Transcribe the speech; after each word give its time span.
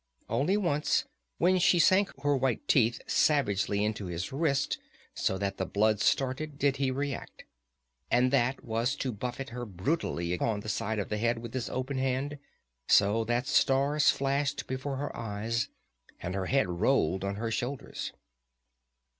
Only 0.29 0.57
once, 0.57 1.05
when 1.37 1.59
she 1.59 1.77
sank 1.77 2.11
her 2.23 2.35
white 2.35 2.67
teeth 2.67 3.01
savagely 3.05 3.85
into 3.85 4.07
his 4.07 4.31
wrist 4.33 4.79
so 5.13 5.37
that 5.37 5.57
the 5.57 5.65
blood 5.67 5.99
started, 6.01 6.57
did 6.57 6.77
he 6.77 6.89
react. 6.89 7.45
And 8.09 8.31
that 8.33 8.63
was 8.65 8.95
to 8.95 9.11
buffet 9.11 9.49
her 9.49 9.63
brutally 9.63 10.33
upon 10.33 10.61
the 10.61 10.69
side 10.69 10.97
of 10.97 11.09
the 11.09 11.19
head 11.19 11.37
with 11.37 11.53
his 11.53 11.69
open 11.69 11.99
hand, 11.99 12.39
so 12.87 13.23
that 13.25 13.45
stars 13.45 14.09
flashed 14.09 14.65
before 14.65 14.95
her 14.97 15.15
eyes 15.15 15.69
and 16.19 16.33
her 16.33 16.47
head 16.47 16.67
rolled 16.67 17.23
on 17.23 17.35
her 17.35 17.51
shoulders. 17.51 18.11